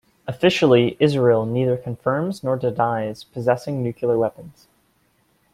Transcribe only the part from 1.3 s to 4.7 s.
neither confirms nor denies possessing nuclear weapons.